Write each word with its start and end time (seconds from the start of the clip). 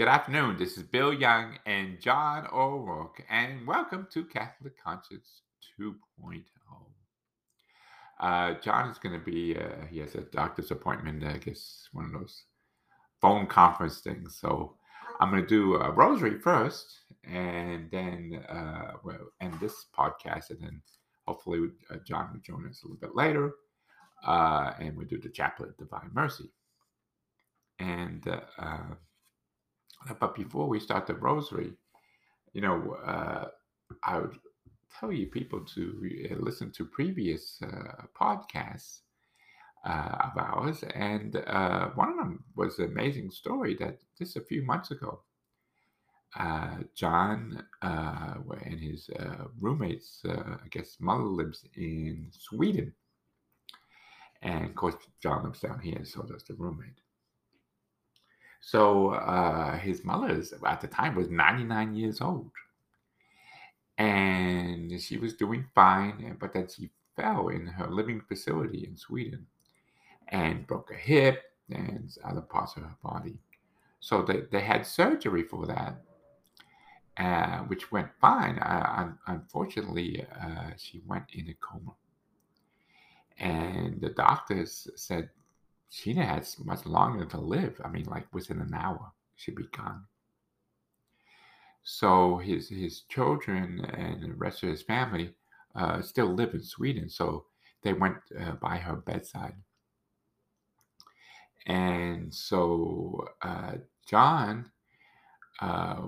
Good 0.00 0.08
afternoon. 0.08 0.56
This 0.56 0.78
is 0.78 0.84
Bill 0.84 1.12
Young 1.12 1.58
and 1.66 2.00
John 2.00 2.46
O'Rourke, 2.50 3.22
and 3.28 3.66
welcome 3.66 4.08
to 4.14 4.24
Catholic 4.24 4.82
Conscience 4.82 5.42
2.0. 5.78 6.42
Uh, 8.18 8.54
John 8.62 8.88
is 8.88 8.96
going 8.96 9.20
to 9.20 9.22
be, 9.22 9.54
uh, 9.54 9.84
he 9.90 9.98
has 9.98 10.14
a 10.14 10.22
doctor's 10.22 10.70
appointment, 10.70 11.22
I 11.22 11.36
guess 11.36 11.86
one 11.92 12.06
of 12.06 12.12
those 12.12 12.44
phone 13.20 13.46
conference 13.46 14.00
things. 14.00 14.38
So 14.40 14.74
I'm 15.20 15.30
going 15.30 15.42
to 15.42 15.46
do 15.46 15.74
a 15.74 15.90
rosary 15.90 16.38
first, 16.38 17.00
and 17.30 17.90
then 17.90 18.42
uh, 18.48 18.92
well, 19.04 19.28
end 19.42 19.60
this 19.60 19.84
podcast, 19.94 20.48
and 20.48 20.62
then 20.62 20.80
hopefully 21.28 21.68
uh, 21.90 21.96
John 22.06 22.30
will 22.32 22.40
join 22.40 22.66
us 22.66 22.82
a 22.82 22.86
little 22.86 23.00
bit 23.06 23.14
later, 23.14 23.52
uh, 24.26 24.72
and 24.80 24.96
we 24.96 25.04
do 25.04 25.18
the 25.18 25.28
Chaplet 25.28 25.68
of 25.68 25.76
Divine 25.76 26.10
Mercy. 26.14 26.50
And 27.78 28.26
uh, 28.26 28.40
uh, 28.58 28.94
but 30.18 30.34
before 30.34 30.68
we 30.68 30.80
start 30.80 31.06
the 31.06 31.14
rosary, 31.14 31.72
you 32.52 32.60
know, 32.60 32.96
uh, 33.04 33.48
I 34.04 34.18
would 34.18 34.38
tell 34.98 35.12
you 35.12 35.26
people 35.26 35.60
to 35.60 36.28
uh, 36.30 36.36
listen 36.38 36.70
to 36.72 36.84
previous 36.84 37.60
uh, 37.62 38.04
podcasts 38.18 39.00
uh, 39.84 40.16
of 40.24 40.36
ours, 40.36 40.84
and 40.94 41.36
uh, 41.46 41.88
one 41.94 42.10
of 42.10 42.16
them 42.16 42.44
was 42.56 42.78
an 42.78 42.86
amazing 42.86 43.30
story 43.30 43.74
that 43.76 43.98
just 44.18 44.36
a 44.36 44.40
few 44.40 44.62
months 44.64 44.90
ago, 44.90 45.22
uh, 46.38 46.78
John 46.94 47.64
and 47.82 48.80
his 48.80 49.10
roommates, 49.58 50.22
I 50.26 50.68
guess, 50.70 50.96
mother 51.00 51.24
lives 51.24 51.64
in 51.76 52.28
Sweden, 52.30 52.92
and 54.42 54.66
of 54.66 54.74
course 54.74 54.96
John 55.22 55.44
lives 55.44 55.60
down 55.60 55.80
here, 55.80 56.04
so 56.04 56.22
does 56.22 56.44
the 56.44 56.54
roommate. 56.54 57.00
So 58.60 59.78
his 59.82 60.04
mother 60.04 60.42
at 60.66 60.80
the 60.80 60.86
time 60.86 61.14
was 61.14 61.28
99 61.28 61.94
years 61.94 62.20
old 62.20 62.50
and 64.00 64.98
she 64.98 65.18
was 65.18 65.34
doing 65.34 65.66
fine, 65.74 66.34
but 66.40 66.54
then 66.54 66.66
she 66.74 66.88
fell 67.16 67.48
in 67.48 67.66
her 67.66 67.86
living 67.86 68.22
facility 68.26 68.86
in 68.88 68.96
Sweden 68.96 69.46
and 70.28 70.66
broke 70.66 70.90
a 70.90 70.96
hip 70.96 71.42
and 71.68 72.10
other 72.24 72.40
parts 72.40 72.76
of 72.76 72.84
her 72.84 72.96
body. 73.02 73.38
So 74.00 74.22
they, 74.22 74.40
they 74.50 74.60
had 74.60 74.86
surgery 74.86 75.42
for 75.42 75.66
that, 75.66 76.00
uh, 77.18 77.58
which 77.64 77.92
went 77.92 78.08
fine. 78.22 78.58
Uh, 78.58 79.12
unfortunately, 79.26 80.24
uh, 80.42 80.70
she 80.78 81.02
went 81.06 81.24
in 81.34 81.50
a 81.50 81.54
coma. 81.60 81.92
And 83.38 84.00
the 84.00 84.10
doctors 84.10 84.88
said 84.96 85.28
she 85.90 86.14
had 86.14 86.46
much 86.64 86.86
longer 86.86 87.26
to 87.26 87.38
live. 87.38 87.80
I 87.84 87.88
mean, 87.88 88.04
like 88.06 88.32
within 88.32 88.60
an 88.60 88.72
hour, 88.74 89.12
she'd 89.36 89.56
be 89.56 89.66
gone. 89.76 90.04
So 91.82 92.38
his 92.38 92.68
his 92.68 93.02
children 93.02 93.84
and 93.84 94.22
the 94.22 94.34
rest 94.34 94.62
of 94.62 94.68
his 94.68 94.82
family 94.82 95.34
uh, 95.74 96.00
still 96.02 96.32
live 96.32 96.54
in 96.54 96.62
Sweden. 96.62 97.08
So 97.10 97.46
they 97.82 97.92
went 97.92 98.16
uh, 98.38 98.52
by 98.52 98.76
her 98.76 98.96
bedside. 98.96 99.54
And 101.66 102.32
so 102.32 103.28
uh, 103.42 103.74
John 104.06 104.70
uh, 105.60 106.02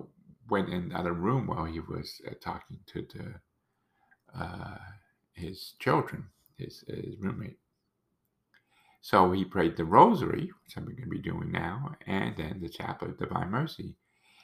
went 0.48 0.68
in 0.68 0.90
another 0.90 1.12
room 1.12 1.46
while 1.46 1.64
he 1.64 1.80
was 1.80 2.20
uh, 2.26 2.34
talking 2.40 2.78
to 2.86 3.06
the, 3.14 4.40
uh, 4.40 4.78
his 5.32 5.74
children, 5.78 6.24
his, 6.56 6.84
his 6.86 7.16
roommate. 7.18 7.58
So 9.02 9.32
he 9.32 9.44
prayed 9.44 9.76
the 9.76 9.84
rosary, 9.84 10.50
which 10.64 10.76
I'm 10.76 10.84
going 10.84 10.96
to 11.02 11.06
be 11.06 11.18
doing 11.18 11.52
now, 11.52 11.96
and 12.06 12.36
then 12.36 12.60
the 12.60 12.68
chaplet 12.68 13.10
of 13.10 13.18
divine 13.18 13.50
mercy 13.50 13.96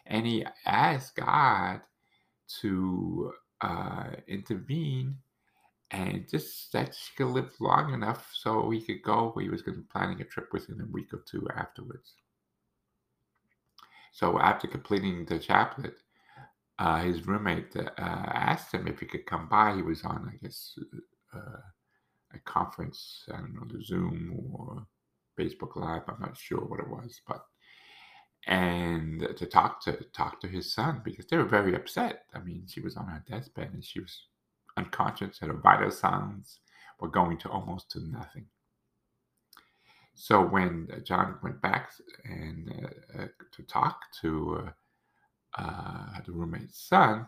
and 0.09 0.27
he 0.27 0.45
asked 0.67 1.17
God 1.17 1.83
to 2.61 3.33
uh, 3.61 4.11
intervene 4.27 5.17
and 5.91 6.29
just 6.29 6.73
that 6.73 6.95
she 6.95 7.15
could 7.17 7.29
live 7.29 7.53
long 7.61 7.95
enough 7.95 8.31
so 8.35 8.69
he 8.71 8.81
could 8.81 9.03
go. 9.03 9.35
He 9.39 9.49
was 9.49 9.63
planning 9.93 10.21
a 10.21 10.25
trip 10.25 10.49
within 10.53 10.81
a 10.81 10.93
week 10.93 11.13
or 11.13 11.23
two 11.31 11.47
afterwards. 11.57 12.15
So 14.13 14.39
after 14.39 14.67
completing 14.67 15.25
the 15.25 15.39
chaplet, 15.39 15.95
uh, 16.79 17.01
his 17.03 17.27
roommate 17.27 17.75
uh, 17.77 17.91
asked 17.99 18.73
him 18.73 18.87
if 18.87 19.01
he 19.01 19.07
could 19.07 19.27
come 19.27 19.49
by. 19.49 19.77
He 19.77 19.83
was 19.83 20.05
on, 20.05 20.31
I 20.33 20.37
guess, 20.43 20.79
uh, 21.35 21.61
a 22.35 22.39
conference. 22.41 23.25
I 23.33 23.39
don't 23.39 23.55
know, 23.55 23.67
the 23.71 23.83
Zoom 23.85 24.39
or 24.53 24.87
Facebook 25.39 25.77
Live. 25.77 26.03
I'm 26.09 26.21
not 26.21 26.37
sure 26.37 26.61
what 26.61 26.81
it 26.81 26.89
was, 26.89 27.21
but 27.27 27.43
and 28.47 29.29
to 29.37 29.47
talk 29.47 29.83
to 29.85 29.93
talk 30.15 30.41
to 30.41 30.49
his 30.49 30.73
son 30.73 31.03
because 31.05 31.27
they 31.27 31.37
were 31.37 31.45
very 31.45 31.75
upset. 31.75 32.25
I 32.35 32.41
mean, 32.41 32.65
she 32.67 32.81
was 32.81 32.97
on 32.97 33.07
her 33.07 33.23
deathbed 33.29 33.73
and 33.75 33.85
she 33.85 34.01
was 34.01 34.27
unconscious, 34.77 35.39
and 35.43 35.51
her 35.51 35.59
vital 35.59 35.91
signs 35.91 36.61
were 37.01 37.09
going 37.09 37.39
to 37.39 37.51
almost 37.51 37.91
to 37.93 38.01
nothing. 38.01 38.47
So 40.15 40.45
when 40.45 40.89
John 41.05 41.39
went 41.45 41.63
back 41.63 41.93
and 42.25 42.91
uh, 43.17 43.23
uh, 43.23 43.27
to 43.53 43.63
talk 43.63 44.01
to 44.21 44.65
uh, 45.57 45.63
uh, 45.63 46.21
the 46.27 46.33
roommate's 46.33 46.81
son, 46.89 47.27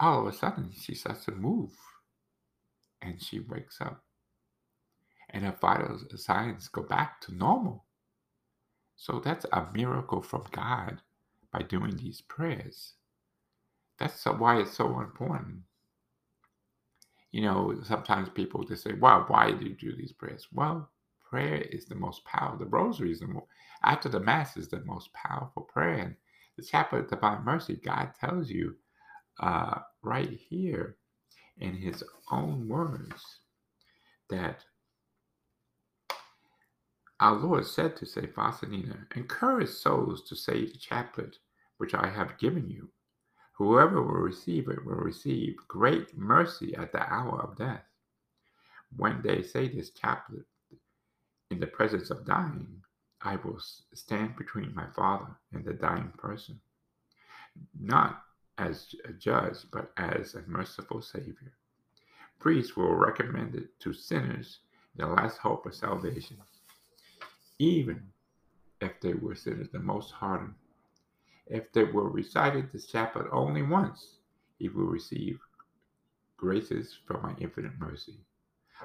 all 0.00 0.20
of 0.20 0.32
a 0.32 0.36
sudden 0.36 0.72
she 0.80 0.94
starts 0.94 1.26
to 1.26 1.32
move, 1.32 1.72
and 3.02 3.22
she 3.22 3.40
wakes 3.40 3.80
up, 3.80 4.04
and 5.30 5.44
her 5.44 5.56
vital 5.60 5.98
signs 6.16 6.68
go 6.68 6.82
back 6.82 7.20
to 7.22 7.34
normal. 7.34 7.86
So 8.96 9.20
that's 9.24 9.46
a 9.52 9.66
miracle 9.74 10.22
from 10.22 10.44
God 10.52 11.02
by 11.52 11.62
doing 11.62 11.96
these 11.96 12.20
prayers. 12.22 12.94
That's 13.98 14.24
why 14.26 14.60
it's 14.60 14.76
so 14.76 15.00
important. 15.00 15.62
You 17.32 17.42
know, 17.42 17.80
sometimes 17.84 18.30
people 18.30 18.64
just 18.64 18.84
say, 18.84 18.94
"Well, 18.94 19.24
why 19.28 19.52
do 19.52 19.66
you 19.66 19.74
do 19.76 19.94
these 19.96 20.12
prayers?" 20.12 20.48
Well, 20.52 20.90
prayer 21.30 21.56
is 21.62 21.86
the 21.86 21.94
most 21.96 22.24
powerful. 22.24 22.58
The 22.60 22.66
rosary 22.66 23.12
is 23.12 23.20
the 23.20 23.28
most, 23.28 23.46
after 23.84 24.08
the 24.08 24.20
mass 24.20 24.56
is 24.56 24.68
the 24.68 24.80
most 24.84 25.12
powerful 25.12 25.64
prayer. 25.64 25.98
And 25.98 26.16
the 26.56 26.64
chaplet 26.64 27.04
of 27.04 27.10
divine 27.10 27.44
mercy, 27.44 27.76
God 27.76 28.14
tells 28.20 28.50
you 28.50 28.76
uh, 29.40 29.80
right 30.02 30.30
here 30.30 30.96
in 31.60 31.74
His 31.74 32.02
own 32.30 32.68
words 32.68 33.40
that 34.28 34.64
our 37.20 37.34
Lord 37.34 37.66
said 37.66 37.96
to 37.96 38.06
St. 38.06 38.34
Faustina, 38.34 39.06
Encourage 39.14 39.68
souls 39.68 40.22
to 40.28 40.34
say 40.34 40.64
the 40.64 40.78
chaplet 40.78 41.36
which 41.76 41.94
I 41.94 42.08
have 42.08 42.38
given 42.38 42.68
you. 42.70 42.88
Whoever 43.52 44.02
will 44.02 44.22
receive 44.22 44.68
it 44.68 44.84
will 44.86 44.94
receive 44.94 45.56
great 45.68 46.16
mercy 46.16 46.74
at 46.76 46.92
the 46.92 47.02
hour 47.12 47.42
of 47.42 47.58
death. 47.58 47.84
When 48.96 49.20
they 49.22 49.42
say 49.42 49.68
this 49.68 49.90
chaplet 49.90 50.46
in 51.50 51.60
the 51.60 51.66
presence 51.66 52.10
of 52.10 52.24
dying, 52.24 52.82
I 53.20 53.36
will 53.36 53.60
stand 53.92 54.36
between 54.36 54.74
my 54.74 54.86
Father 54.96 55.36
and 55.52 55.62
the 55.62 55.74
dying 55.74 56.12
person, 56.16 56.58
not 57.78 58.22
as 58.60 58.94
a 59.04 59.12
judge, 59.12 59.56
but 59.72 59.92
as 59.96 60.34
a 60.34 60.42
merciful 60.46 61.02
Savior. 61.02 61.52
Priests 62.38 62.76
will 62.76 62.94
recommend 62.94 63.54
it 63.54 63.78
to 63.80 63.92
sinners, 63.92 64.60
the 64.96 65.06
last 65.06 65.38
hope 65.38 65.66
of 65.66 65.74
salvation 65.74 66.36
even 67.60 68.02
if 68.80 68.98
they 69.02 69.12
were 69.12 69.34
sinners 69.34 69.68
the 69.70 69.78
most 69.78 70.12
hardened. 70.12 70.54
If 71.46 71.70
they 71.72 71.84
were 71.84 72.08
recited 72.08 72.72
this 72.72 72.86
chaplet 72.86 73.26
only 73.32 73.62
once, 73.62 74.16
he 74.58 74.70
will 74.70 74.86
receive 74.86 75.38
graces 76.38 76.98
from 77.06 77.22
my 77.22 77.34
infinite 77.38 77.78
mercy. 77.78 78.24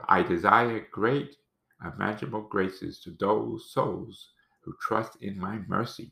I 0.09 0.23
desire 0.23 0.85
great, 0.91 1.37
imaginable 1.81 2.41
graces 2.41 2.99
to 3.01 3.11
those 3.11 3.71
souls 3.71 4.31
who 4.61 4.75
trust 4.81 5.15
in 5.21 5.39
my 5.39 5.59
mercy. 5.69 6.11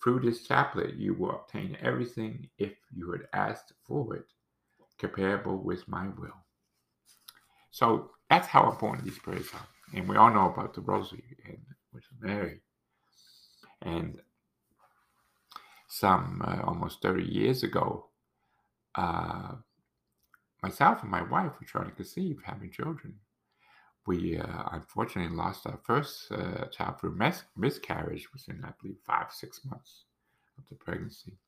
Through 0.00 0.20
this 0.20 0.46
chaplet, 0.46 0.94
you 0.94 1.14
will 1.14 1.32
obtain 1.32 1.76
everything 1.82 2.48
if 2.58 2.74
you 3.00 3.10
had 3.12 3.22
asked 3.32 3.72
for 3.86 4.14
it, 4.14 4.26
comparable 4.98 5.56
with 5.56 5.88
my 5.88 6.06
will. 6.18 6.44
So 7.70 8.10
that's 8.28 8.46
how 8.46 8.70
important 8.70 9.04
these 9.04 9.18
prayers 9.18 9.48
are. 9.54 9.66
And 9.94 10.08
we 10.08 10.16
all 10.16 10.32
know 10.32 10.50
about 10.50 10.74
the 10.74 10.82
rosary 10.82 11.36
and 11.46 11.58
with 11.92 12.04
Mary. 12.20 12.60
And 13.82 14.20
some 15.88 16.42
uh, 16.46 16.60
almost 16.64 17.00
30 17.02 17.24
years 17.24 17.62
ago, 17.62 18.06
uh, 18.94 19.54
myself 20.62 21.02
and 21.02 21.10
my 21.10 21.22
wife 21.22 21.52
were 21.58 21.66
trying 21.66 21.86
to 21.86 21.96
conceive, 21.96 22.36
having 22.44 22.70
children. 22.70 23.14
We 24.06 24.38
uh, 24.38 24.64
unfortunately 24.72 25.36
lost 25.36 25.66
our 25.66 25.80
first 25.84 26.30
uh, 26.32 26.66
child 26.66 27.00
through 27.00 27.16
mis- 27.16 27.44
miscarriage 27.56 28.28
within, 28.32 28.62
I 28.64 28.72
believe, 28.80 28.98
five, 29.06 29.32
six 29.32 29.64
months 29.64 30.04
of 30.58 30.64
the 30.68 30.74
pregnancy. 30.76 31.38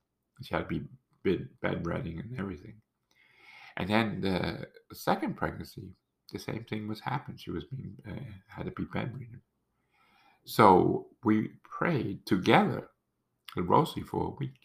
She 0.43 0.55
had 0.55 0.63
to 0.63 0.67
be 0.67 0.83
bed- 1.25 1.49
bedridden 1.61 2.19
and 2.19 2.39
everything. 2.39 2.75
And 3.77 3.89
then 3.89 4.21
the, 4.21 4.67
second 4.95 5.37
pregnancy, 5.37 5.91
the 6.33 6.39
same 6.39 6.65
thing 6.69 6.89
was 6.89 7.01
happening. 7.01 7.39
She 7.39 7.51
was 7.51 7.65
being 7.65 7.97
uh, 8.09 8.21
had 8.49 8.67
to 8.67 8.73
be 8.73 8.85
bedridden. 8.85 9.41
So 10.45 11.07
we 11.25 11.51
prayed 11.65 12.27
together 12.27 12.89
the 13.55 13.63
rosary 13.63 14.03
for 14.03 14.27
a 14.29 14.37
week 14.39 14.59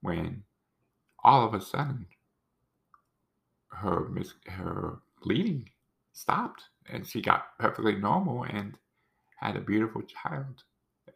when 0.00 0.42
all 1.24 1.46
of 1.46 1.54
a 1.54 1.60
sudden 1.60 2.06
her 3.70 4.08
mis- 4.08 4.34
her 4.46 4.98
bleeding 5.22 5.68
stopped 6.12 6.62
and 6.88 7.06
she 7.06 7.20
got 7.20 7.58
perfectly 7.58 7.96
normal 7.96 8.44
and 8.44 8.74
had 9.38 9.56
a 9.56 9.60
beautiful 9.60 10.02
child. 10.02 10.62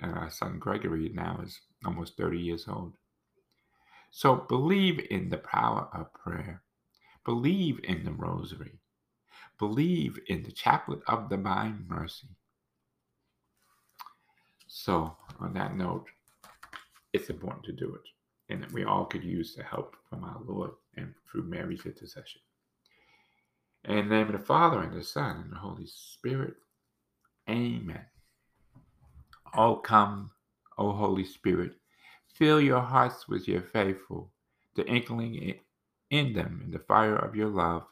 And 0.01 0.13
our 0.15 0.31
son 0.31 0.59
Gregory 0.59 1.11
now 1.15 1.41
is 1.43 1.61
almost 1.85 2.17
30 2.17 2.39
years 2.39 2.67
old. 2.69 2.93
So 4.11 4.37
believe 4.37 5.07
in 5.11 5.29
the 5.29 5.39
power 5.39 5.89
of 5.93 6.13
prayer. 6.13 6.63
Believe 7.25 7.81
in 7.85 8.05
the 8.05 8.13
rosary. 8.13 8.81
Believe 9.59 10.19
in 10.29 10.43
the 10.43 10.53
chaplet 10.53 11.01
of 11.07 11.29
divine 11.29 11.85
mercy. 11.87 12.29
So, 14.67 15.17
on 15.39 15.53
that 15.55 15.77
note, 15.77 16.07
it's 17.13 17.29
important 17.29 17.65
to 17.67 17.73
do 17.73 17.95
it. 17.95 18.53
And 18.53 18.67
we 18.73 18.85
all 18.85 19.05
could 19.05 19.25
use 19.25 19.55
the 19.55 19.63
help 19.63 19.97
from 20.09 20.25
our 20.25 20.41
Lord 20.47 20.71
and 20.97 21.13
through 21.31 21.45
Mary's 21.45 21.85
intercession. 21.85 22.41
In 23.85 24.09
the 24.09 24.15
name 24.15 24.27
of 24.27 24.33
the 24.33 24.39
Father, 24.39 24.81
and 24.81 24.93
the 24.93 25.03
Son, 25.03 25.37
and 25.43 25.53
the 25.53 25.57
Holy 25.57 25.87
Spirit. 25.87 26.55
Amen. 27.49 28.05
Oh, 29.55 29.77
come, 29.77 30.31
O 30.79 30.93
Holy 30.93 31.25
Spirit, 31.25 31.80
fill 32.35 32.61
your 32.61 32.81
hearts 32.81 33.29
with 33.29 33.49
your 33.49 33.63
faithful, 33.63 34.33
the 34.77 34.87
inkling 34.87 35.61
in 36.11 36.33
them 36.33 36.63
in 36.65 36.71
the 36.71 36.79
fire 36.81 37.17
of 37.17 37.37
your 37.37 37.49
love. 37.49 37.85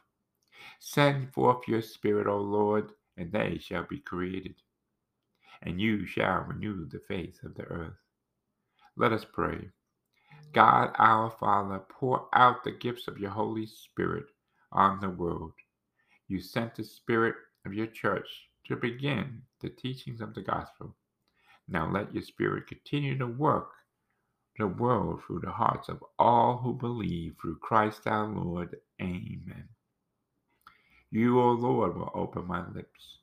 Send 0.80 1.32
forth 1.32 1.68
your 1.68 1.82
Spirit, 1.82 2.26
O 2.26 2.38
Lord, 2.38 2.92
and 3.16 3.32
they 3.32 3.58
shall 3.58 3.84
be 3.84 3.98
created, 3.98 4.56
and 5.62 5.80
you 5.80 6.06
shall 6.06 6.44
renew 6.48 6.86
the 6.86 7.00
face 7.00 7.38
of 7.44 7.54
the 7.54 7.64
earth. 7.64 7.98
Let 8.96 9.12
us 9.12 9.24
pray. 9.24 9.70
God 10.52 10.92
our 10.98 11.30
Father, 11.30 11.80
pour 11.88 12.28
out 12.34 12.64
the 12.64 12.72
gifts 12.72 13.08
of 13.08 13.18
your 13.18 13.30
Holy 13.30 13.66
Spirit 13.66 14.26
on 14.72 15.00
the 15.00 15.10
world 15.10 15.52
you 16.28 16.40
sent 16.40 16.74
the 16.74 16.84
Spirit 16.84 17.34
of 17.64 17.72
your 17.72 17.86
church 17.86 18.28
to 18.66 18.76
begin 18.76 19.42
the 19.60 19.70
teachings 19.70 20.20
of 20.20 20.34
the 20.34 20.42
gospel. 20.42 20.94
Now 21.66 21.90
let 21.90 22.12
your 22.14 22.22
Spirit 22.22 22.66
continue 22.66 23.16
to 23.18 23.26
work 23.26 23.70
the 24.58 24.66
world 24.66 25.22
through 25.26 25.40
the 25.40 25.50
hearts 25.50 25.88
of 25.88 26.02
all 26.18 26.58
who 26.58 26.74
believe 26.74 27.36
through 27.40 27.56
Christ 27.58 28.06
our 28.06 28.26
Lord. 28.26 28.76
Amen. 29.00 29.68
You, 31.10 31.40
O 31.40 31.52
Lord, 31.52 31.96
will 31.96 32.10
open 32.14 32.46
my 32.46 32.66
lips, 32.68 33.18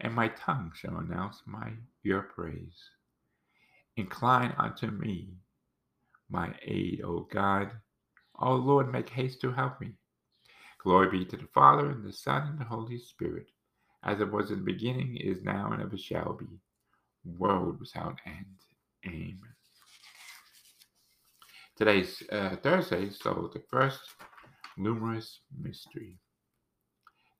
and 0.00 0.14
my 0.14 0.28
tongue 0.28 0.72
shall 0.74 0.96
announce 0.98 1.42
my 1.46 1.72
your 2.02 2.22
praise. 2.22 2.78
Incline 3.96 4.54
unto 4.56 4.86
me 4.86 5.30
my 6.30 6.54
aid, 6.62 7.02
O 7.04 7.28
God. 7.32 7.70
O 8.38 8.54
Lord, 8.54 8.92
make 8.92 9.08
haste 9.10 9.40
to 9.42 9.52
help 9.52 9.80
me. 9.80 9.92
Glory 10.82 11.10
be 11.10 11.24
to 11.24 11.36
the 11.36 11.48
Father, 11.52 11.90
and 11.90 12.04
the 12.04 12.12
Son, 12.12 12.46
and 12.48 12.58
the 12.60 12.64
Holy 12.64 12.98
Spirit, 12.98 13.50
as 14.04 14.20
it 14.20 14.30
was 14.30 14.50
in 14.50 14.60
the 14.60 14.64
beginning, 14.64 15.16
is 15.16 15.42
now, 15.42 15.72
and 15.72 15.82
ever 15.82 15.98
shall 15.98 16.34
be, 16.34 16.46
world 17.24 17.80
without 17.80 18.18
end. 18.24 18.46
Amen. 19.06 19.57
Today's 21.78 22.24
uh, 22.32 22.56
Thursday, 22.56 23.08
so 23.10 23.48
the 23.54 23.62
first 23.70 24.00
luminous 24.76 25.42
mystery, 25.56 26.18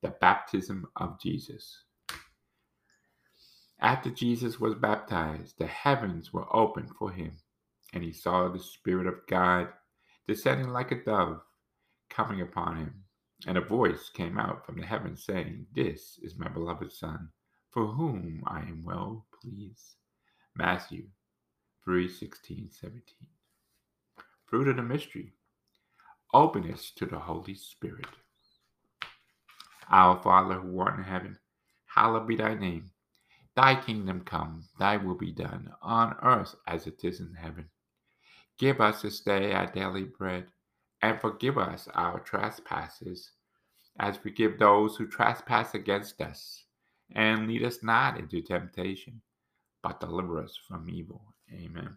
the 0.01 0.15
baptism 0.21 0.87
of 0.95 1.21
Jesus. 1.21 1.83
After 3.81 4.11
Jesus 4.11 4.61
was 4.61 4.77
baptized, 4.77 5.59
the 5.59 5.67
heavens 5.67 6.33
were 6.33 6.47
opened 6.57 6.91
for 6.97 7.11
him, 7.11 7.33
and 7.93 8.05
he 8.05 8.13
saw 8.13 8.49
the 8.49 8.61
Spirit 8.61 9.09
of 9.09 9.27
God 9.29 9.71
descending 10.29 10.69
like 10.69 10.93
a 10.93 11.03
dove, 11.03 11.41
coming 12.09 12.41
upon 12.41 12.77
him 12.77 12.95
and 13.47 13.57
a 13.57 13.61
voice 13.61 14.09
came 14.09 14.39
out 14.39 14.65
from 14.65 14.79
the 14.79 14.87
heavens 14.87 15.25
saying, 15.25 15.67
This 15.75 16.19
is 16.23 16.39
my 16.39 16.49
beloved 16.49 16.93
Son, 16.93 17.29
for 17.71 17.87
whom 17.87 18.43
I 18.47 18.61
am 18.61 18.83
well 18.85 19.27
pleased. 19.41 19.97
Matthew 20.57 21.07
3 21.85 22.09
16, 22.09 22.71
17. 22.71 23.03
Fruit 24.49 24.69
of 24.69 24.77
the 24.77 24.83
mystery 24.83 25.35
openness 26.33 26.91
to 26.97 27.05
the 27.05 27.19
Holy 27.19 27.55
Spirit. 27.55 28.07
Our 29.91 30.23
Father 30.23 30.55
who 30.55 30.81
art 30.81 30.99
in 30.99 31.05
heaven, 31.05 31.39
hallowed 31.87 32.27
be 32.27 32.37
thy 32.37 32.55
name. 32.55 32.91
Thy 33.55 33.75
kingdom 33.75 34.23
come, 34.23 34.65
thy 34.79 34.97
will 34.97 35.17
be 35.17 35.33
done, 35.33 35.71
on 35.83 36.17
earth 36.23 36.55
as 36.67 36.87
it 36.87 37.05
is 37.05 37.21
in 37.21 37.35
heaven. 37.35 37.69
Give 38.59 38.81
us 38.81 39.03
this 39.03 39.21
day 39.21 39.53
our 39.53 39.67
daily 39.67 40.05
bread 40.05 40.47
and 41.03 41.21
forgive 41.21 41.59
us 41.59 41.87
our 41.95 42.21
trespasses, 42.21 43.33
as 44.01 44.17
we 44.17 44.31
forgive 44.31 44.59
those 44.59 44.97
who 44.97 45.07
trespass 45.07 45.75
against 45.75 46.21
us. 46.21 46.65
And 47.15 47.49
lead 47.49 47.65
us 47.65 47.83
not 47.83 48.19
into 48.19 48.41
temptation, 48.43 49.21
but 49.83 50.01
deliver 50.01 50.43
us 50.43 50.59
from 50.67 50.89
evil. 50.89 51.35
Amen. 51.53 51.97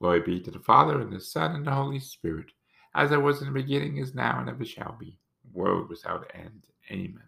Glory 0.00 0.20
be 0.20 0.40
to 0.40 0.50
the 0.50 0.58
Father, 0.58 1.00
and 1.00 1.12
the 1.12 1.20
Son, 1.20 1.56
and 1.56 1.66
the 1.66 1.70
Holy 1.70 2.00
Spirit, 2.00 2.46
as 2.94 3.12
it 3.12 3.20
was 3.20 3.40
in 3.40 3.48
the 3.48 3.52
beginning, 3.52 3.96
is 3.96 4.14
now, 4.14 4.40
and 4.40 4.48
ever 4.48 4.64
shall 4.64 4.96
be, 4.98 5.18
world 5.52 5.88
without 5.88 6.30
end. 6.34 6.66
Amen. 6.90 7.22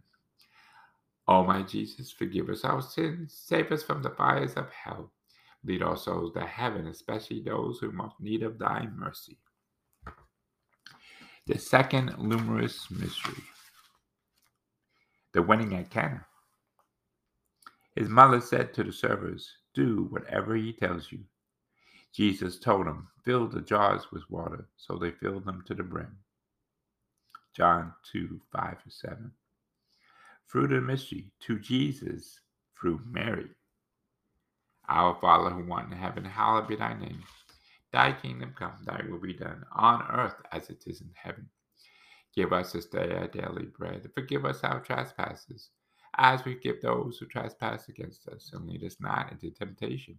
O 1.26 1.44
my 1.44 1.62
Jesus, 1.62 2.10
forgive 2.10 2.48
us 2.48 2.64
our 2.64 2.80
sins, 2.80 3.34
save 3.38 3.70
us 3.70 3.82
from 3.82 4.02
the 4.02 4.10
fires 4.10 4.54
of 4.54 4.70
hell. 4.70 5.12
Lead 5.64 5.82
our 5.82 5.96
souls 5.96 6.32
to 6.32 6.40
heaven, 6.40 6.86
especially 6.86 7.42
those 7.42 7.78
who 7.78 7.90
most 7.92 8.14
need 8.20 8.42
of 8.42 8.58
thy 8.58 8.86
mercy. 8.94 9.36
The 11.46 11.58
second 11.58 12.16
luminous 12.18 12.90
mystery, 12.90 13.42
the 15.32 15.42
wedding 15.42 15.74
at 15.74 15.90
Cana. 15.90 16.24
His 17.96 18.08
mother 18.08 18.40
said 18.40 18.72
to 18.74 18.84
the 18.84 18.92
servers, 18.92 19.50
Do 19.74 20.06
whatever 20.10 20.54
he 20.54 20.72
tells 20.72 21.10
you. 21.10 21.20
Jesus 22.14 22.58
told 22.58 22.86
them, 22.86 23.08
Fill 23.24 23.48
the 23.48 23.60
jars 23.60 24.10
with 24.10 24.28
water. 24.30 24.68
So 24.76 24.96
they 24.96 25.10
filled 25.10 25.44
them 25.44 25.62
to 25.66 25.74
the 25.74 25.82
brim. 25.82 26.16
John 27.54 27.92
2 28.12 28.40
5 28.52 28.76
7. 28.88 29.30
Fruit 30.46 30.72
of 30.72 30.84
mystery, 30.84 31.30
to 31.40 31.58
Jesus 31.58 32.40
through 32.78 33.00
Mary. 33.04 33.50
Our 34.88 35.18
Father 35.20 35.50
who 35.50 35.70
art 35.70 35.90
in 35.90 35.92
heaven, 35.92 36.24
hallowed 36.24 36.68
be 36.68 36.76
thy 36.76 36.94
name. 36.94 37.22
Thy 37.92 38.12
kingdom 38.12 38.54
come, 38.58 38.72
thy 38.84 39.02
will 39.08 39.18
be 39.18 39.34
done, 39.34 39.64
on 39.74 40.02
earth 40.10 40.36
as 40.52 40.70
it 40.70 40.84
is 40.86 41.00
in 41.02 41.10
heaven. 41.14 41.48
Give 42.34 42.52
us 42.52 42.72
this 42.72 42.86
day 42.86 43.14
our 43.14 43.28
daily 43.28 43.66
bread, 43.66 44.02
and 44.04 44.14
forgive 44.14 44.44
us 44.44 44.62
our 44.62 44.80
trespasses, 44.80 45.70
as 46.16 46.44
we 46.44 46.54
give 46.54 46.80
those 46.80 47.18
who 47.18 47.26
trespass 47.26 47.88
against 47.88 48.28
us. 48.28 48.50
And 48.52 48.66
lead 48.66 48.84
us 48.84 48.96
not 49.00 49.32
into 49.32 49.50
temptation, 49.50 50.18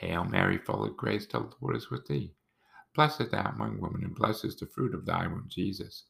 Hail 0.00 0.24
Mary, 0.24 0.56
full 0.56 0.86
of 0.86 0.96
grace, 0.96 1.26
the 1.26 1.46
Lord 1.60 1.76
is 1.76 1.90
with 1.90 2.06
thee. 2.06 2.32
Blessed 2.94 3.20
art 3.20 3.30
thou 3.32 3.50
among 3.50 3.80
women, 3.80 4.02
and 4.02 4.14
blessed 4.14 4.46
is 4.46 4.56
the 4.56 4.64
fruit 4.64 4.94
of 4.94 5.04
thy 5.04 5.26
womb, 5.26 5.44
Jesus. 5.46 6.04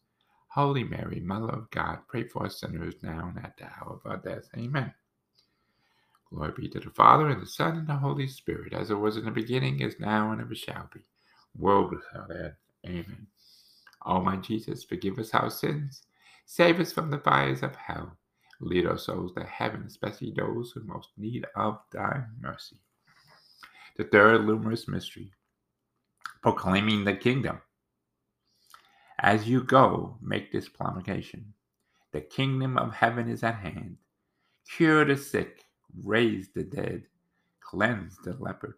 Holy 0.47 0.85
Mary, 0.85 1.18
Mother 1.18 1.49
of 1.49 1.68
God, 1.73 1.99
pray 2.06 2.23
for 2.23 2.47
us 2.47 2.61
sinners 2.61 2.94
now 3.02 3.32
and 3.35 3.44
at 3.44 3.56
the 3.56 3.64
hour 3.64 3.94
of 3.94 4.09
our 4.09 4.18
death. 4.18 4.49
Amen. 4.56 4.94
Glory 6.32 6.52
be 6.56 6.68
to 6.68 6.78
the 6.78 6.90
Father, 6.90 7.30
and 7.30 7.42
the 7.42 7.47
Son, 7.47 7.78
and 7.78 7.88
the 7.88 7.97
Holy 7.97 8.28
Spirit, 8.28 8.75
as 8.75 8.92
it 8.92 8.94
was 8.94 9.16
in 9.16 9.25
the 9.25 9.32
beginning, 9.32 9.80
is 9.80 9.99
now, 9.99 10.30
and 10.30 10.40
ever 10.40 10.54
shall 10.54 10.88
be, 10.94 11.00
world 11.59 11.90
without 11.90 12.30
end. 12.30 12.54
Amen. 12.87 13.26
O 14.06 14.20
my 14.20 14.37
Jesus, 14.37 14.85
forgive 14.85 15.18
us 15.18 15.35
our 15.35 15.50
sins, 15.50 16.04
save 16.47 16.78
us 16.78 16.92
from 16.92 17.11
the 17.11 17.18
fires 17.18 17.64
of 17.64 17.75
hell, 17.75 18.16
lead 18.61 18.87
our 18.87 18.99
souls 18.99 19.32
to 19.32 19.42
heaven, 19.42 19.82
especially 19.85 20.30
those 20.30 20.70
who 20.70 20.85
most 20.85 21.09
need 21.16 21.44
of 21.56 21.80
thy 21.90 22.23
mercy. 22.40 22.76
The 24.00 24.07
third 24.07 24.47
luminous 24.47 24.88
mystery, 24.88 25.30
proclaiming 26.40 27.04
the 27.04 27.14
kingdom. 27.14 27.61
As 29.19 29.47
you 29.47 29.62
go, 29.62 30.16
make 30.23 30.50
this 30.50 30.71
proclamation 30.71 31.52
The 32.12 32.23
kingdom 32.23 32.78
of 32.78 32.95
heaven 32.95 33.28
is 33.28 33.42
at 33.42 33.57
hand. 33.57 33.99
Cure 34.75 35.04
the 35.04 35.19
sick, 35.19 35.66
raise 36.02 36.49
the 36.54 36.62
dead, 36.62 37.02
cleanse 37.61 38.16
the 38.25 38.33
leopard, 38.38 38.76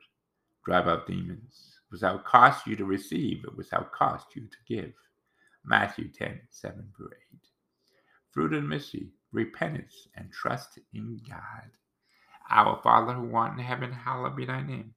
drive 0.64 0.88
out 0.88 1.06
demons, 1.06 1.78
without 1.92 2.24
cost 2.24 2.66
you 2.66 2.74
to 2.74 2.84
receive, 2.84 3.44
without 3.54 3.92
cost 3.92 4.34
you 4.34 4.48
to 4.48 4.56
give. 4.66 4.92
Matthew 5.64 6.10
10 6.10 6.40
7 6.50 6.92
through 6.96 7.10
8. 7.32 7.38
Fruit 8.32 8.54
of 8.54 8.64
mercy, 8.64 9.12
repentance, 9.30 10.08
and 10.16 10.32
trust 10.32 10.80
in 10.92 11.20
God. 11.30 11.70
Our 12.50 12.80
Father 12.82 13.12
who 13.12 13.36
art 13.36 13.56
in 13.56 13.64
heaven, 13.64 13.92
hallowed 13.92 14.34
be 14.34 14.46
thy 14.46 14.62
name. 14.62 14.96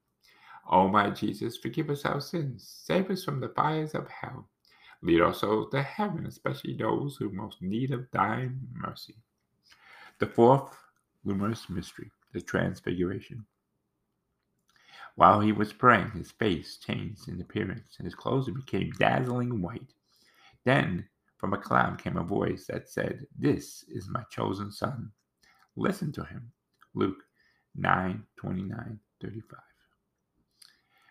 O 0.71 0.87
my 0.87 1.09
Jesus, 1.09 1.57
forgive 1.57 1.89
us 1.89 2.05
our 2.05 2.21
sins, 2.21 2.65
save 2.85 3.11
us 3.11 3.25
from 3.25 3.41
the 3.41 3.49
fires 3.49 3.93
of 3.93 4.07
hell. 4.07 4.47
Lead 5.01 5.19
our 5.19 5.33
souls 5.33 5.67
to 5.71 5.83
heaven, 5.83 6.25
especially 6.25 6.77
those 6.77 7.17
who 7.17 7.29
most 7.29 7.61
need 7.61 7.91
of 7.91 8.09
thine 8.11 8.59
mercy. 8.73 9.15
The 10.19 10.27
fourth 10.27 10.77
luminous 11.25 11.69
mystery, 11.69 12.11
the 12.33 12.41
Transfiguration. 12.41 13.45
While 15.15 15.41
he 15.41 15.51
was 15.51 15.73
praying, 15.73 16.11
his 16.11 16.31
face 16.31 16.77
changed 16.77 17.27
in 17.27 17.41
appearance, 17.41 17.95
and 17.97 18.05
his 18.05 18.15
clothes 18.15 18.49
became 18.49 18.91
dazzling 18.97 19.61
white. 19.61 19.93
Then 20.63 21.09
from 21.37 21.53
a 21.53 21.57
cloud 21.57 22.01
came 22.01 22.15
a 22.15 22.23
voice 22.23 22.67
that 22.67 22.87
said, 22.87 23.25
This 23.37 23.83
is 23.89 24.07
my 24.07 24.23
chosen 24.31 24.71
son. 24.71 25.11
Listen 25.75 26.11
to 26.13 26.23
him. 26.23 26.51
Luke 26.93 27.23
9 27.75 28.23
29 28.37 28.99
35. 29.21 29.70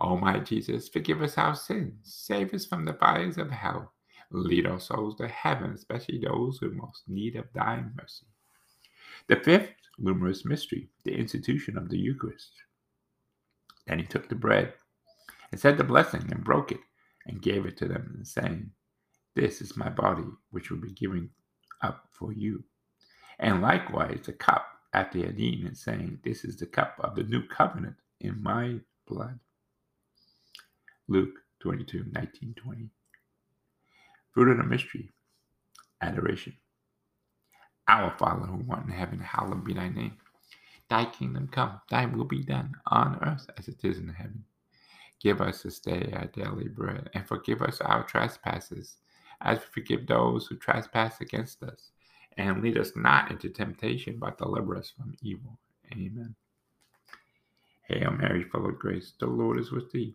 My 0.00 0.40
Jesus, 0.40 0.88
forgive 0.88 1.22
us 1.22 1.38
our 1.38 1.54
sins, 1.54 1.94
save 2.02 2.52
us 2.54 2.66
from 2.66 2.84
the 2.84 2.94
fires 2.94 3.38
of 3.38 3.50
hell, 3.50 3.92
lead 4.30 4.66
our 4.66 4.80
souls 4.80 5.16
to 5.16 5.28
heaven, 5.28 5.72
especially 5.72 6.18
those 6.18 6.58
who 6.58 6.70
most 6.72 7.04
need 7.08 7.36
of 7.36 7.46
thy 7.54 7.82
mercy. 7.96 8.26
The 9.28 9.36
fifth 9.36 9.70
luminous 9.98 10.44
mystery, 10.44 10.90
the 11.04 11.14
institution 11.14 11.78
of 11.78 11.88
the 11.88 11.98
Eucharist. 11.98 12.52
Then 13.86 14.00
he 14.00 14.04
took 14.04 14.28
the 14.28 14.34
bread 14.34 14.74
and 15.52 15.60
said 15.60 15.78
the 15.78 15.84
blessing 15.84 16.26
and 16.30 16.44
broke 16.44 16.72
it 16.72 16.80
and 17.26 17.40
gave 17.40 17.66
it 17.66 17.76
to 17.78 17.88
them, 17.88 18.20
saying, 18.24 18.70
This 19.36 19.60
is 19.60 19.76
my 19.76 19.88
body, 19.88 20.26
which 20.50 20.70
will 20.70 20.80
be 20.80 20.92
given 20.92 21.30
up 21.82 22.08
for 22.12 22.32
you. 22.32 22.64
And 23.38 23.62
likewise 23.62 24.20
the 24.24 24.32
cup 24.32 24.66
after 24.92 25.18
he 25.18 25.24
had 25.24 25.38
and 25.38 25.76
saying, 25.76 26.18
This 26.24 26.44
is 26.44 26.56
the 26.56 26.66
cup 26.66 26.96
of 27.00 27.14
the 27.14 27.24
new 27.24 27.46
covenant 27.46 27.96
in 28.20 28.42
my 28.42 28.80
blood. 29.06 29.38
Luke 31.06 31.34
22, 31.60 32.06
19, 32.12 32.54
20. 32.54 32.88
Fruit 34.32 34.50
of 34.50 34.56
the 34.56 34.64
mystery, 34.64 35.12
adoration. 36.00 36.54
Our 37.86 38.16
Father 38.16 38.46
who 38.46 38.64
art 38.70 38.86
in 38.86 38.90
heaven, 38.90 39.18
hallowed 39.18 39.64
be 39.64 39.74
thy 39.74 39.90
name. 39.90 40.16
Thy 40.88 41.04
kingdom 41.04 41.48
come, 41.48 41.80
thy 41.90 42.06
will 42.06 42.24
be 42.24 42.42
done 42.42 42.74
on 42.86 43.18
earth 43.22 43.46
as 43.58 43.68
it 43.68 43.84
is 43.84 43.98
in 43.98 44.08
heaven. 44.08 44.44
Give 45.20 45.40
us 45.40 45.62
this 45.62 45.78
day 45.78 46.10
our 46.14 46.26
daily 46.26 46.68
bread, 46.68 47.10
and 47.12 47.26
forgive 47.26 47.60
us 47.60 47.80
our 47.82 48.04
trespasses, 48.04 48.96
as 49.42 49.58
we 49.58 49.82
forgive 49.82 50.06
those 50.06 50.46
who 50.46 50.56
trespass 50.56 51.20
against 51.20 51.62
us. 51.62 51.90
And 52.38 52.62
lead 52.62 52.78
us 52.78 52.92
not 52.96 53.30
into 53.30 53.50
temptation, 53.50 54.18
but 54.18 54.38
deliver 54.38 54.76
us 54.76 54.90
from 54.96 55.14
evil. 55.22 55.58
Amen. 55.92 56.34
Hail 57.88 58.10
Mary, 58.12 58.44
full 58.44 58.66
of 58.66 58.78
grace, 58.78 59.12
the 59.20 59.26
Lord 59.26 59.60
is 59.60 59.70
with 59.70 59.92
thee. 59.92 60.14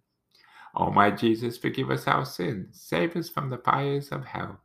O 0.75 0.89
my 0.89 1.11
Jesus, 1.11 1.57
forgive 1.57 1.91
us 1.91 2.07
our 2.07 2.25
sins, 2.25 2.81
save 2.81 3.15
us 3.15 3.29
from 3.29 3.49
the 3.49 3.57
fires 3.57 4.09
of 4.09 4.25
hell, 4.25 4.59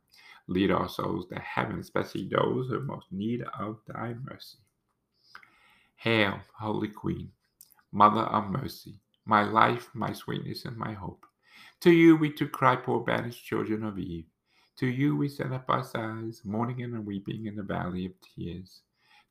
lead 0.47 0.71
our 0.71 0.87
souls 0.87 1.27
to 1.27 1.39
heaven, 1.39 1.79
especially 1.79 2.29
those 2.29 2.69
who 2.69 2.79
most 2.79 3.11
need 3.11 3.43
of 3.59 3.79
thy 3.87 4.13
mercy. 4.13 4.59
Hail, 5.95 6.39
Holy 6.53 6.87
Queen 6.87 7.31
Mother 7.91 8.21
of 8.21 8.49
mercy, 8.49 8.99
my 9.25 9.43
life, 9.43 9.89
my 9.93 10.13
sweetness, 10.13 10.65
and 10.65 10.77
my 10.77 10.93
hope. 10.93 11.25
To 11.81 11.91
you 11.91 12.15
we 12.15 12.31
to 12.33 12.47
cry, 12.47 12.75
poor 12.75 12.99
banished 12.99 13.45
children 13.45 13.83
of 13.83 13.97
Eve. 13.97 14.25
To 14.77 14.87
you 14.87 15.15
we 15.15 15.29
send 15.29 15.53
up 15.53 15.65
our 15.69 15.83
sighs, 15.83 16.41
mourning 16.43 16.83
and 16.83 17.05
weeping 17.05 17.45
in 17.45 17.55
the 17.55 17.63
valley 17.63 18.05
of 18.05 18.11
tears. 18.21 18.81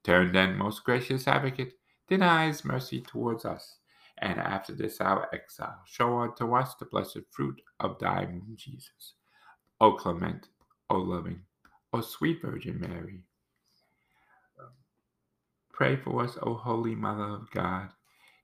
Turn 0.05 0.33
then, 0.33 0.57
most 0.57 0.85
gracious 0.85 1.29
advocate, 1.29 1.75
eyes 2.11 2.65
mercy 2.65 3.01
towards 3.01 3.45
us, 3.45 3.77
and 4.19 4.39
after 4.39 4.73
this 4.73 5.01
our 5.01 5.29
exile, 5.33 5.81
show 5.87 6.19
unto 6.19 6.55
us 6.55 6.75
the 6.75 6.87
blessed 6.87 7.21
fruit 7.31 7.61
of 7.81 7.99
thy 7.99 8.25
womb, 8.25 8.55
Jesus. 8.57 9.15
O 9.81 9.93
clement, 9.93 10.49
O 10.91 10.97
loving, 10.97 11.41
O 11.93 12.01
sweet 12.01 12.41
Virgin 12.43 12.81
Mary. 12.81 13.21
Pray 15.73 15.97
for 15.97 16.25
us, 16.25 16.39
O 16.43 16.55
Holy 16.55 16.95
Mother 16.95 17.25
of 17.25 17.51
God 17.51 17.91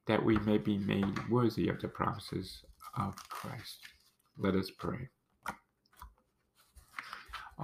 that 0.07 0.25
we 0.25 0.39
may 0.39 0.59
be 0.59 0.79
made 0.79 1.29
worthy 1.29 1.69
of 1.69 1.81
the 1.81 1.89
promises 1.89 2.63
of 2.97 3.15
Christ. 3.29 3.79
Let 4.37 4.55
us 4.55 4.71
pray. 4.71 5.09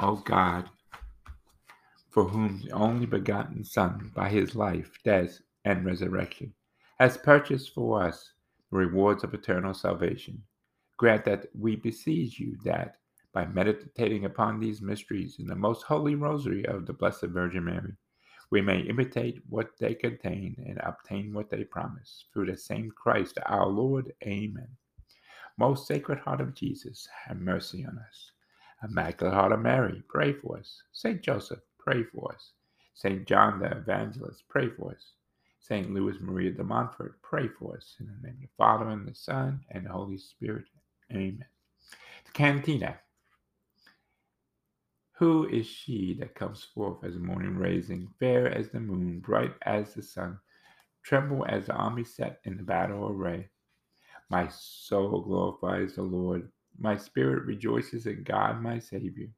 O 0.00 0.16
God, 0.16 0.68
for 2.10 2.24
whom 2.24 2.60
the 2.62 2.70
only 2.72 3.06
begotten 3.06 3.64
Son, 3.64 4.12
by 4.14 4.28
his 4.28 4.54
life, 4.54 4.90
death, 5.04 5.40
and 5.64 5.84
resurrection, 5.84 6.52
has 6.98 7.16
purchased 7.16 7.74
for 7.74 8.02
us 8.02 8.32
the 8.70 8.76
rewards 8.76 9.24
of 9.24 9.32
eternal 9.32 9.72
salvation, 9.72 10.42
grant 10.96 11.24
that 11.24 11.46
we 11.58 11.76
beseech 11.76 12.38
you 12.38 12.56
that, 12.64 12.96
by 13.32 13.46
meditating 13.46 14.24
upon 14.24 14.58
these 14.58 14.82
mysteries 14.82 15.36
in 15.38 15.46
the 15.46 15.54
most 15.54 15.82
holy 15.82 16.14
rosary 16.14 16.66
of 16.66 16.86
the 16.86 16.92
Blessed 16.92 17.26
Virgin 17.26 17.64
Mary, 17.64 17.92
we 18.50 18.60
may 18.60 18.80
imitate 18.80 19.42
what 19.48 19.78
they 19.78 19.94
contain 19.94 20.56
and 20.66 20.80
obtain 20.82 21.32
what 21.32 21.50
they 21.50 21.64
promise. 21.64 22.24
Through 22.32 22.46
the 22.46 22.56
same 22.56 22.90
Christ 22.90 23.38
our 23.46 23.66
Lord. 23.66 24.12
Amen. 24.24 24.68
Most 25.58 25.86
Sacred 25.86 26.18
Heart 26.20 26.40
of 26.40 26.54
Jesus, 26.54 27.06
have 27.26 27.38
mercy 27.38 27.84
on 27.84 27.98
us. 27.98 28.32
Immaculate 28.88 29.34
Heart 29.34 29.52
of 29.52 29.60
Mary, 29.60 30.02
pray 30.08 30.32
for 30.32 30.58
us. 30.58 30.82
Saint 30.92 31.20
Joseph, 31.20 31.60
pray 31.78 32.04
for 32.04 32.32
us. 32.32 32.52
Saint 32.94 33.26
John 33.26 33.60
the 33.60 33.70
Evangelist, 33.70 34.44
pray 34.48 34.68
for 34.68 34.92
us. 34.92 35.12
Saint 35.68 35.92
Louis 35.92 36.16
Maria 36.20 36.52
de 36.52 36.64
Montfort, 36.64 37.20
pray 37.22 37.48
for 37.48 37.76
us. 37.76 37.96
In 38.00 38.06
the 38.06 38.26
name 38.28 38.36
of 38.36 38.42
the 38.42 38.48
Father, 38.56 38.88
and 38.88 39.06
the 39.06 39.14
Son, 39.14 39.60
and 39.70 39.86
the 39.86 39.90
Holy 39.90 40.18
Spirit. 40.18 40.64
Amen. 41.12 41.44
The 42.26 42.32
Cantina. 42.32 42.98
Who 45.18 45.48
is 45.48 45.66
she 45.66 46.16
that 46.20 46.34
comes 46.34 46.64
forth 46.74 47.04
as 47.04 47.14
the 47.14 47.20
morning 47.20 47.58
rising, 47.58 48.08
fair 48.20 48.48
as 48.48 48.70
the 48.70 48.80
moon, 48.80 49.20
bright 49.20 49.54
as 49.62 49.94
the 49.94 50.02
sun, 50.02 50.38
tremble 51.02 51.44
as 51.48 51.66
the 51.66 51.74
army 51.74 52.04
set 52.04 52.40
in 52.44 52.56
the 52.56 52.62
battle 52.62 53.10
array? 53.10 53.50
My 54.30 54.48
soul 54.48 55.22
glorifies 55.22 55.96
the 55.96 56.02
Lord. 56.02 56.50
My 56.78 56.96
spirit 56.96 57.44
rejoices 57.44 58.06
in 58.06 58.24
God 58.24 58.62
my 58.62 58.78
Savior. 58.78 59.28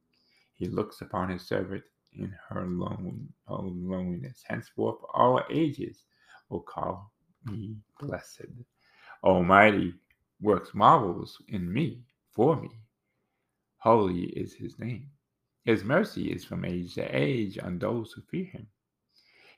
He 0.55 0.69
looks 0.69 1.01
upon 1.01 1.31
his 1.31 1.43
servant 1.43 1.85
in 2.13 2.35
her 2.51 2.67
lone, 2.67 3.29
loneliness. 3.49 4.43
Henceforth 4.47 4.99
all 5.15 5.43
ages 5.51 6.05
will 6.51 6.61
call 6.61 7.13
me 7.47 7.69
mm-hmm. 7.69 8.07
blessed. 8.07 8.53
Almighty 9.25 9.95
works 10.41 10.75
marvels 10.75 11.41
in 11.49 11.73
me, 11.73 12.03
for 12.31 12.57
me. 12.57 12.71
Holy 13.79 14.25
is 14.25 14.53
his 14.53 14.79
name. 14.79 15.09
His 15.65 15.85
mercy 15.85 16.31
is 16.33 16.45
from 16.45 16.65
age 16.65 16.95
to 16.95 17.17
age 17.17 17.59
on 17.59 17.79
those 17.79 18.13
who 18.13 18.23
fear 18.23 18.45
him. 18.45 18.67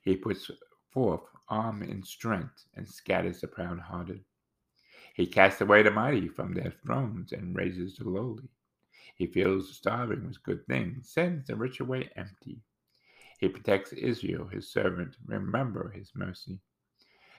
He 0.03 0.17
puts 0.17 0.51
forth 0.91 1.23
arm 1.49 1.83
and 1.83 2.05
strength 2.05 2.65
and 2.75 2.89
scatters 2.89 3.41
the 3.41 3.49
proud 3.49 3.79
hearted. 3.81 4.25
He 5.15 5.27
casts 5.27 5.61
away 5.61 5.83
the 5.83 5.91
mighty 5.91 6.29
from 6.29 6.55
their 6.55 6.73
thrones 6.85 7.33
and 7.33 7.55
raises 7.55 7.97
the 7.97 8.09
lowly. 8.09 8.49
He 9.15 9.27
fills 9.27 9.69
the 9.69 9.75
starving 9.75 10.27
with 10.27 10.43
good 10.43 10.67
things, 10.67 11.11
sends 11.11 11.47
the 11.47 11.57
rich 11.57 11.81
away 11.81 12.11
empty. 12.17 12.63
He 13.39 13.49
protects 13.49 13.93
Israel, 13.93 14.47
his 14.49 14.71
servant. 14.71 15.17
Remember 15.27 15.91
his 15.91 16.13
mercy. 16.15 16.61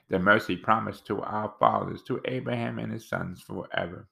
The 0.08 0.18
mercy 0.18 0.56
promised 0.56 1.06
to 1.06 1.22
our 1.22 1.54
fathers, 1.58 2.02
to 2.04 2.20
Abraham 2.26 2.78
and 2.78 2.92
his 2.92 3.08
sons 3.08 3.40
forever. 3.42 4.08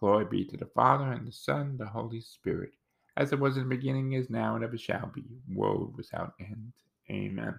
Glory 0.00 0.24
be 0.24 0.44
to 0.46 0.56
the 0.56 0.66
Father, 0.66 1.12
and 1.12 1.26
the 1.26 1.32
Son, 1.32 1.60
and 1.62 1.78
the 1.78 1.86
Holy 1.86 2.20
Spirit, 2.20 2.72
as 3.16 3.32
it 3.32 3.38
was 3.38 3.56
in 3.56 3.64
the 3.64 3.76
beginning, 3.76 4.14
is 4.14 4.30
now, 4.30 4.54
and 4.56 4.64
ever 4.64 4.78
shall 4.78 5.12
be, 5.14 5.24
world 5.48 5.96
without 5.96 6.34
end. 6.40 6.72
Amen. 7.10 7.54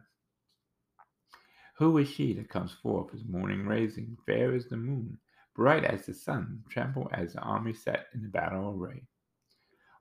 Who 1.77 1.97
is 1.99 2.09
she 2.09 2.33
that 2.33 2.49
comes 2.49 2.73
forth 2.73 3.13
as 3.13 3.23
morning 3.25 3.65
rising, 3.65 4.17
fair 4.25 4.53
as 4.53 4.67
the 4.67 4.77
moon, 4.77 5.19
bright 5.55 5.83
as 5.85 6.05
the 6.05 6.13
sun, 6.13 6.63
tremble 6.69 7.09
as 7.13 7.33
the 7.33 7.39
army 7.39 7.73
set 7.73 8.07
in 8.13 8.23
the 8.23 8.29
battle 8.29 8.71
array? 8.77 9.03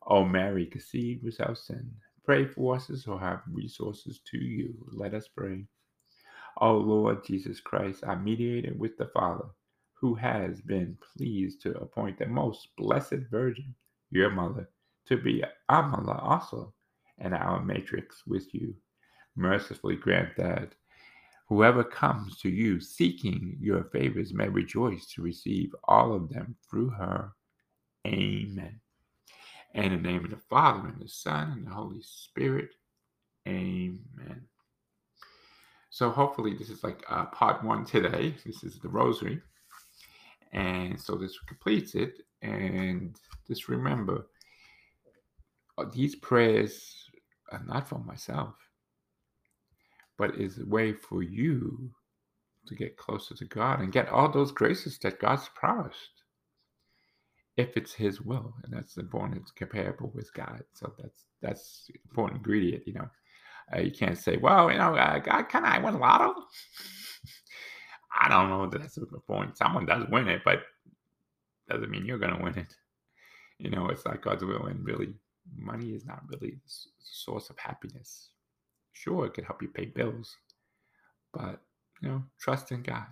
O 0.06 0.24
Mary, 0.24 0.66
conceived 0.66 1.22
without 1.22 1.58
sin, 1.58 1.92
pray 2.24 2.46
for 2.46 2.76
us 2.76 2.88
who 2.88 3.18
have 3.18 3.42
resources 3.50 4.20
to 4.30 4.38
you. 4.38 4.74
Let 4.92 5.14
us 5.14 5.28
pray. 5.28 5.66
O 6.62 6.76
Lord 6.76 7.24
Jesus 7.24 7.58
Christ, 7.58 8.04
our 8.04 8.16
mediator 8.16 8.72
with 8.76 8.96
the 8.96 9.06
Father, 9.06 9.46
who 9.94 10.14
has 10.14 10.60
been 10.60 10.96
pleased 11.16 11.60
to 11.62 11.72
appoint 11.78 12.20
the 12.20 12.26
most 12.26 12.68
blessed 12.78 13.26
Virgin, 13.32 13.74
your 14.12 14.30
mother, 14.30 14.70
to 15.08 15.16
be 15.16 15.42
our 15.68 15.88
mother 15.88 16.14
also, 16.14 16.72
and 17.18 17.34
our 17.34 17.60
matrix 17.60 18.22
with 18.28 18.54
you. 18.54 18.76
Mercifully 19.34 19.96
grant 19.96 20.36
that 20.36 20.76
whoever 21.48 21.82
comes 21.82 22.38
to 22.38 22.48
you 22.48 22.78
seeking 22.80 23.56
your 23.60 23.82
favors 23.82 24.32
may 24.32 24.48
rejoice 24.48 25.06
to 25.06 25.22
receive 25.22 25.74
all 25.88 26.14
of 26.14 26.28
them 26.28 26.54
through 26.70 26.90
her. 26.90 27.32
Amen. 28.06 28.80
In 29.74 29.90
the 29.90 29.96
name 29.96 30.24
of 30.24 30.30
the 30.30 30.40
Father, 30.48 30.90
and 30.90 31.02
the 31.02 31.08
Son, 31.08 31.50
and 31.50 31.66
the 31.66 31.70
Holy 31.70 32.02
Spirit. 32.02 32.70
Amen. 33.48 34.46
So 35.92 36.08
hopefully 36.08 36.54
this 36.54 36.70
is 36.70 36.82
like 36.82 37.04
uh, 37.10 37.26
part 37.26 37.62
one 37.62 37.84
today. 37.84 38.34
This 38.46 38.64
is 38.64 38.78
the 38.78 38.88
rosary. 38.88 39.42
And 40.50 40.98
so 40.98 41.16
this 41.16 41.38
completes 41.46 41.94
it. 41.94 42.14
And 42.40 43.14
just 43.46 43.68
remember, 43.68 44.26
uh, 45.76 45.84
these 45.92 46.16
prayers 46.16 47.10
are 47.50 47.62
not 47.66 47.90
for 47.90 47.98
myself, 47.98 48.54
but 50.16 50.34
is 50.40 50.58
a 50.58 50.64
way 50.64 50.94
for 50.94 51.22
you 51.22 51.90
to 52.68 52.74
get 52.74 52.96
closer 52.96 53.34
to 53.34 53.44
God 53.44 53.80
and 53.80 53.92
get 53.92 54.08
all 54.08 54.30
those 54.30 54.50
graces 54.50 54.98
that 55.00 55.20
God's 55.20 55.50
promised. 55.54 56.22
If 57.58 57.76
it's 57.76 57.92
His 57.92 58.18
will, 58.22 58.54
and 58.64 58.72
that's 58.72 58.96
important, 58.96 59.42
it's 59.42 59.50
comparable 59.50 60.10
with 60.14 60.32
God. 60.32 60.62
So 60.72 60.94
that's 60.98 61.26
that's 61.42 61.90
important 62.06 62.38
ingredient, 62.38 62.86
you 62.86 62.94
know. 62.94 63.10
Uh, 63.74 63.80
you 63.80 63.90
can't 63.90 64.18
say, 64.18 64.36
well, 64.36 64.70
you 64.70 64.78
know, 64.78 64.94
uh, 64.94 65.18
God, 65.18 65.44
can 65.44 65.64
I 65.64 65.78
win 65.78 65.98
lotto? 65.98 66.34
I 68.20 68.28
don't 68.28 68.50
know 68.50 68.68
that 68.68 68.80
that's 68.80 68.96
the 68.96 69.06
point. 69.26 69.56
Someone 69.56 69.86
does 69.86 70.06
win 70.10 70.28
it, 70.28 70.42
but 70.44 70.62
doesn't 71.68 71.90
mean 71.90 72.04
you're 72.04 72.18
going 72.18 72.36
to 72.36 72.42
win 72.42 72.58
it. 72.58 72.74
You 73.58 73.70
know, 73.70 73.88
it's 73.88 74.04
not 74.04 74.22
God's 74.22 74.44
will, 74.44 74.66
and 74.66 74.84
really, 74.84 75.14
money 75.56 75.90
is 75.90 76.04
not 76.04 76.22
really 76.28 76.50
the 76.50 76.72
source 76.98 77.48
of 77.48 77.58
happiness. 77.58 78.30
Sure, 78.92 79.26
it 79.26 79.34
could 79.34 79.44
help 79.44 79.62
you 79.62 79.68
pay 79.68 79.86
bills, 79.86 80.36
but 81.32 81.60
you 82.02 82.08
know, 82.08 82.22
trust 82.38 82.72
in 82.72 82.82
God, 82.82 83.06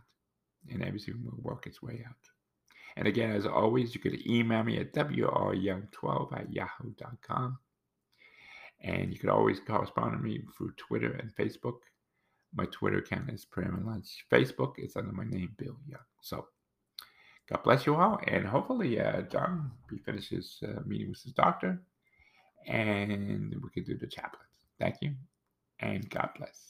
and 0.71 0.83
everything 0.83 1.23
will 1.25 1.39
work 1.41 1.67
its 1.67 1.81
way 1.81 2.05
out. 2.07 2.15
And 2.97 3.07
again, 3.07 3.31
as 3.31 3.47
always, 3.47 3.95
you 3.95 4.01
could 4.01 4.27
email 4.27 4.65
me 4.65 4.79
at 4.79 4.93
wryoung12 4.93 6.39
at 6.39 6.53
yahoo.com. 6.53 7.59
And 8.83 9.13
you 9.13 9.19
could 9.19 9.31
always 9.31 9.61
correspond 9.61 10.13
with 10.13 10.23
me 10.23 10.43
through 10.57 10.73
Twitter 10.77 11.13
and 11.13 11.35
Facebook. 11.35 11.79
My 12.55 12.65
Twitter 12.67 12.99
account 12.99 13.31
is 13.31 13.45
Prayer 13.45 13.73
Lunch. 13.85 14.25
Facebook 14.33 14.75
is 14.79 14.97
under 14.97 15.13
my 15.13 15.25
name, 15.25 15.55
Bill 15.59 15.77
Young. 15.87 16.01
So 16.21 16.47
God 17.49 17.63
bless 17.63 17.87
you 17.87 17.97
all. 17.97 18.19
And 18.27 18.47
hopefully, 18.47 19.01
uh, 19.01 19.23
John, 19.23 19.71
he 19.91 19.99
finishes 19.99 20.59
uh, 20.65 20.81
meeting 20.87 21.11
with 21.11 21.23
his 21.23 21.33
doctor 21.33 21.81
and 22.67 23.55
we 23.63 23.71
can 23.71 23.85
do 23.85 23.97
the 23.97 24.07
chaplet. 24.07 24.47
Thank 24.79 24.97
you. 25.01 25.15
And 25.81 26.09
God 26.11 26.31
bless. 26.37 26.70